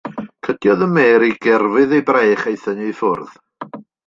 [0.45, 3.39] Cydiodd yn Mary gerfydd ei braich a'i thynnu i ffwrdd.